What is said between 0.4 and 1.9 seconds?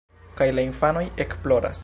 la infanoj ekploras.